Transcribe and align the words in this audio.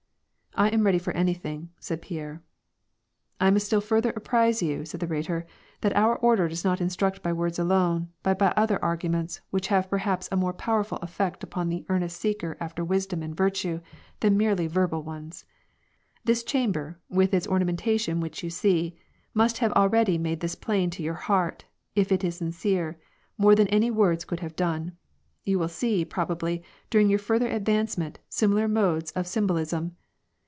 "I 0.61 0.67
am 0.67 0.85
reader 0.85 0.99
for 0.99 1.13
anything," 1.13 1.69
said 1.79 2.01
Pierre." 2.01 2.43
I 3.41 3.49
must 3.49 3.67
still 3.67 3.79
further 3.79 4.11
apprise 4.17 4.61
you," 4.61 4.83
said 4.83 4.99
the 4.99 5.07
Rhetor," 5.07 5.47
that 5.81 5.95
our 5.95 6.17
order 6.17 6.49
does 6.49 6.65
not 6.65 6.81
instruct 6.81 7.23
by 7.23 7.31
words 7.31 7.57
alone, 7.57 8.09
but 8.21 8.37
by 8.37 8.49
other 8.57 8.77
argu 8.79 9.09
ments 9.09 9.39
which 9.49 9.67
have 9.67 9.89
perhaps 9.89 10.27
a 10.29 10.35
more 10.35 10.51
powerful 10.51 10.97
effect 11.01 11.41
upon 11.41 11.69
the 11.69 11.85
earnest 11.87 12.19
seeker 12.19 12.57
after 12.59 12.83
wisdom 12.83 13.23
and 13.23 13.35
virtue, 13.35 13.79
than 14.19 14.35
merely 14.37 14.67
verbal 14.67 15.01
ones. 15.03 15.45
This 16.25 16.43
chamber, 16.43 16.99
with 17.07 17.33
its 17.33 17.47
ornamentation 17.47 18.19
which 18.19 18.43
you 18.43 18.49
see, 18.49 18.99
must 19.33 19.59
have 19.59 19.71
already 19.71 20.17
made 20.17 20.41
this 20.41 20.55
plain 20.55 20.89
to 20.91 21.01
your 21.01 21.15
heart, 21.15 21.63
if 21.95 22.11
it 22.11 22.25
is 22.25 22.35
sincere, 22.35 22.99
more 23.37 23.55
than 23.55 23.69
any 23.69 23.89
words 23.89 24.25
could 24.25 24.41
have 24.41 24.57
done. 24.57 24.97
You 25.45 25.57
will 25.59 25.69
see, 25.69 26.03
probably, 26.03 26.61
during 26.89 27.09
your 27.09 27.19
further 27.19 27.47
advancement, 27.47 28.19
similar 28.27 28.67
modes 28.67 29.11
of 29.13 29.25
symbol 29.27 29.55
ism. 29.57 29.95